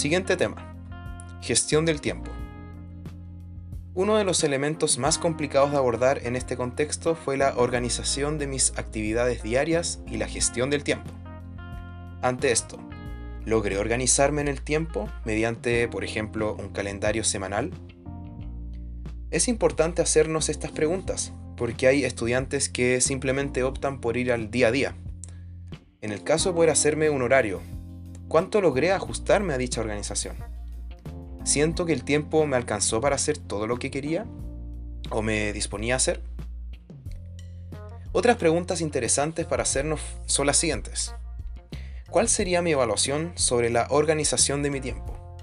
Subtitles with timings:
[0.00, 0.74] Siguiente tema.
[1.42, 2.30] Gestión del tiempo.
[3.92, 8.46] Uno de los elementos más complicados de abordar en este contexto fue la organización de
[8.46, 11.10] mis actividades diarias y la gestión del tiempo.
[12.22, 12.78] Ante esto,
[13.44, 17.70] logré organizarme en el tiempo mediante, por ejemplo, un calendario semanal.
[19.30, 24.68] Es importante hacernos estas preguntas, porque hay estudiantes que simplemente optan por ir al día
[24.68, 24.94] a día.
[26.00, 27.60] En el caso de poder hacerme un horario,
[28.30, 30.36] ¿cuánto logré ajustarme a dicha organización?
[31.42, 34.24] ¿Siento que el tiempo me alcanzó para hacer todo lo que quería?
[35.10, 36.22] ¿O me disponía a hacer?
[38.12, 41.12] Otras preguntas interesantes para hacernos son las siguientes.
[42.08, 45.36] ¿Cuál sería mi evaluación sobre la organización de mi tiempo?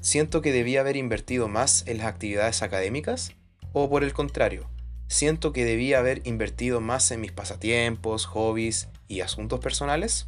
[0.00, 3.30] ¿Siento que debía haber invertido más en las actividades académicas?
[3.72, 4.68] ¿O por el contrario,
[5.06, 10.26] siento que debía haber invertido más en mis pasatiempos, hobbies y asuntos personales?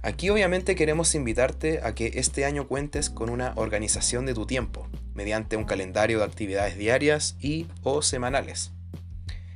[0.00, 4.86] Aquí obviamente queremos invitarte a que este año cuentes con una organización de tu tiempo,
[5.12, 8.70] mediante un calendario de actividades diarias y o semanales.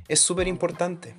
[0.09, 1.15] Es súper importante,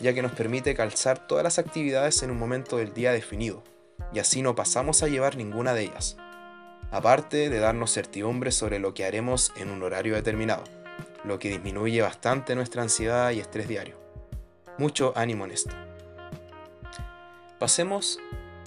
[0.00, 3.64] ya que nos permite calzar todas las actividades en un momento del día definido,
[4.12, 6.16] y así no pasamos a llevar ninguna de ellas,
[6.92, 10.62] aparte de darnos certidumbre sobre lo que haremos en un horario determinado,
[11.24, 13.98] lo que disminuye bastante nuestra ansiedad y estrés diario.
[14.78, 15.74] Mucho ánimo en esto.
[17.58, 18.18] Pasemos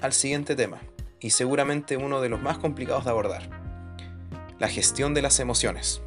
[0.03, 0.81] al siguiente tema,
[1.21, 3.49] y seguramente uno de los más complicados de abordar,
[4.59, 6.01] la gestión de las emociones.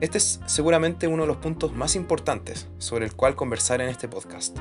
[0.00, 4.08] Este es seguramente uno de los puntos más importantes sobre el cual conversar en este
[4.08, 4.56] podcast.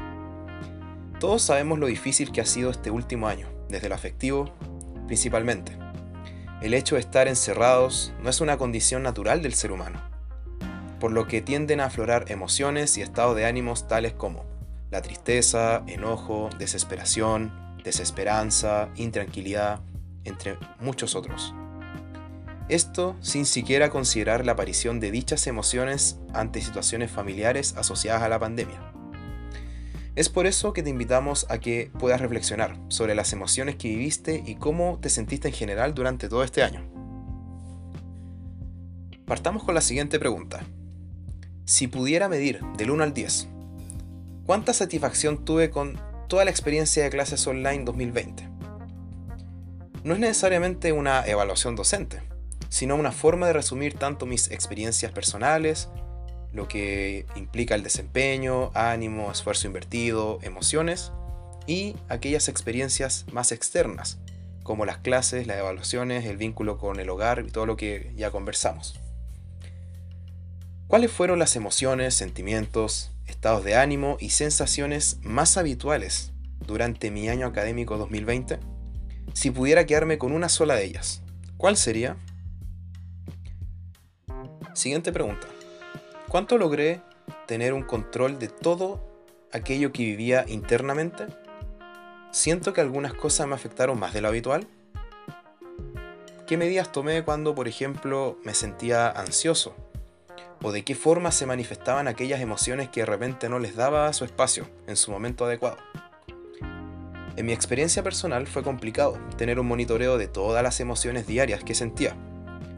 [1.21, 4.53] Todos sabemos lo difícil que ha sido este último año, desde lo afectivo
[5.07, 5.77] principalmente.
[6.61, 10.01] El hecho de estar encerrados no es una condición natural del ser humano,
[10.99, 14.48] por lo que tienden a aflorar emociones y estados de ánimos tales como
[14.91, 17.51] la tristeza, enojo, desesperación,
[17.83, 19.81] desesperanza, intranquilidad,
[20.23, 21.53] entre muchos otros.
[22.67, 28.39] Esto sin siquiera considerar la aparición de dichas emociones ante situaciones familiares asociadas a la
[28.39, 28.93] pandemia.
[30.15, 34.43] Es por eso que te invitamos a que puedas reflexionar sobre las emociones que viviste
[34.45, 36.83] y cómo te sentiste en general durante todo este año.
[39.25, 40.61] Partamos con la siguiente pregunta.
[41.65, 43.47] Si pudiera medir del 1 al 10
[44.49, 48.49] ¿Cuánta satisfacción tuve con toda la experiencia de clases online 2020?
[50.03, 52.23] No es necesariamente una evaluación docente,
[52.67, 55.89] sino una forma de resumir tanto mis experiencias personales,
[56.51, 61.11] lo que implica el desempeño, ánimo, esfuerzo invertido, emociones,
[61.67, 64.17] y aquellas experiencias más externas,
[64.63, 68.31] como las clases, las evaluaciones, el vínculo con el hogar y todo lo que ya
[68.31, 68.99] conversamos.
[70.87, 76.31] ¿Cuáles fueron las emociones, sentimientos, estados de ánimo y sensaciones más habituales
[76.65, 78.59] durante mi año académico 2020?
[79.33, 81.21] Si pudiera quedarme con una sola de ellas,
[81.57, 82.17] ¿cuál sería?
[84.73, 85.47] Siguiente pregunta.
[86.27, 87.01] ¿Cuánto logré
[87.47, 89.07] tener un control de todo
[89.51, 91.27] aquello que vivía internamente?
[92.31, 94.67] ¿Siento que algunas cosas me afectaron más de lo habitual?
[96.47, 99.75] ¿Qué medidas tomé cuando, por ejemplo, me sentía ansioso
[100.61, 104.25] o de qué forma se manifestaban aquellas emociones que de repente no les daba su
[104.25, 105.77] espacio en su momento adecuado.
[107.35, 111.73] En mi experiencia personal fue complicado tener un monitoreo de todas las emociones diarias que
[111.73, 112.17] sentía,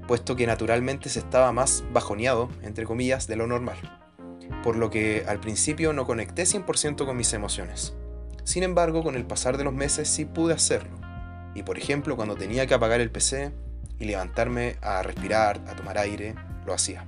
[0.08, 3.78] puesto que naturalmente se estaba más bajoneado, entre comillas, de lo normal,
[4.64, 7.96] por lo que al principio no conecté 100% con mis emociones.
[8.44, 10.96] Sin embargo, con el pasar de los meses sí pude hacerlo,
[11.56, 13.52] y por ejemplo cuando tenía que apagar el PC
[14.00, 17.06] y levantarme a respirar, a tomar aire, lo hacía.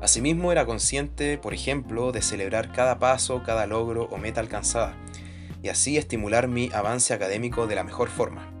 [0.00, 4.94] Asimismo era consciente, por ejemplo, de celebrar cada paso, cada logro o meta alcanzada,
[5.62, 8.52] y así estimular mi avance académico de la mejor forma.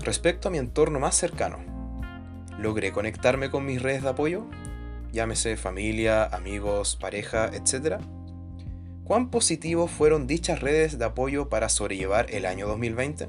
[0.00, 1.58] Respecto a mi entorno más cercano,
[2.58, 4.46] logré conectarme con mis redes de apoyo,
[5.12, 8.00] llámese familia, amigos, pareja, etc.
[9.04, 13.28] ¿Cuán positivos fueron dichas redes de apoyo para sobrellevar el año 2020?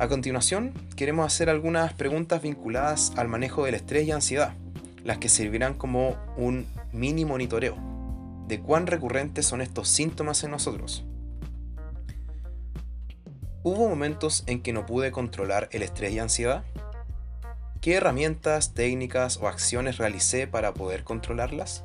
[0.00, 4.54] A continuación, queremos hacer algunas preguntas vinculadas al manejo del estrés y ansiedad,
[5.04, 7.76] las que servirán como un mini monitoreo
[8.48, 11.04] de cuán recurrentes son estos síntomas en nosotros.
[13.62, 16.64] ¿Hubo momentos en que no pude controlar el estrés y ansiedad?
[17.82, 21.84] ¿Qué herramientas, técnicas o acciones realicé para poder controlarlas?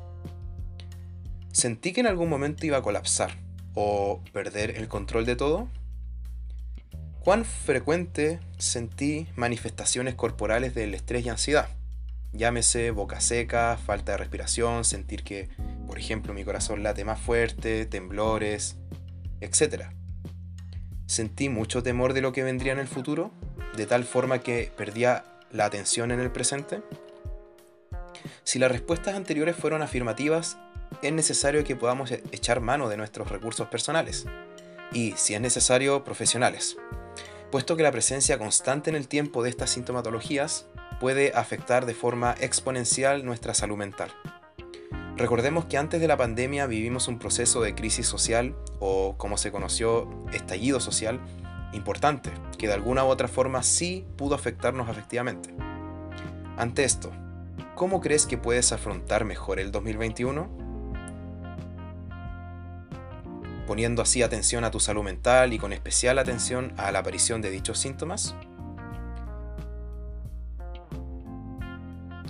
[1.52, 3.32] ¿Sentí que en algún momento iba a colapsar
[3.74, 5.68] o perder el control de todo?
[7.26, 11.68] ¿Cuán frecuente sentí manifestaciones corporales del estrés y ansiedad?
[12.32, 15.48] Llámese boca seca, falta de respiración, sentir que,
[15.88, 18.76] por ejemplo, mi corazón late más fuerte, temblores.
[19.40, 19.86] etc.
[21.06, 23.32] Sentí mucho temor de lo que vendría en el futuro,
[23.76, 26.80] de tal forma que perdía la atención en el presente.
[28.44, 30.58] Si las respuestas anteriores fueron afirmativas,
[31.02, 34.26] es necesario que podamos e-, echar mano de nuestros recursos personales
[34.92, 36.76] y, si es necesario, profesionales,
[37.50, 40.66] puesto que la presencia constante en el tiempo de estas sintomatologías
[41.00, 44.10] puede afectar de forma exponencial nuestra salud mental.
[45.16, 49.50] Recordemos que antes de la pandemia vivimos un proceso de crisis social o como se
[49.50, 51.20] conoció estallido social
[51.72, 55.54] importante, que de alguna u otra forma sí pudo afectarnos afectivamente.
[56.56, 57.12] Ante esto,
[57.74, 60.65] ¿cómo crees que puedes afrontar mejor el 2021?
[63.66, 67.50] Poniendo así atención a tu salud mental y con especial atención a la aparición de
[67.50, 68.34] dichos síntomas?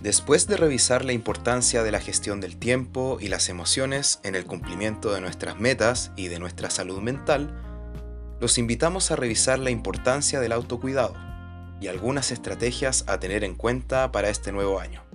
[0.03, 4.45] Después de revisar la importancia de la gestión del tiempo y las emociones en el
[4.45, 7.61] cumplimiento de nuestras metas y de nuestra salud mental,
[8.41, 11.15] los invitamos a revisar la importancia del autocuidado
[11.81, 15.06] y algunas estrategias a tener en cuenta para este nuevo año.